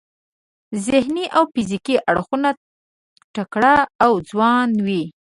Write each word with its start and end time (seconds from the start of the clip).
ذهني 0.87 1.23
او 1.37 1.43
فزیکي 1.53 1.95
اړخه 2.09 2.37
تکړه 3.35 3.75
او 4.03 4.11
ځوان 4.29 4.69
وي. 4.85 5.03